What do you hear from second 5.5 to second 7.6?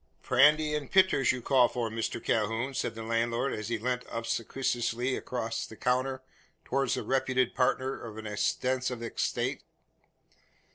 the counter towards the reputed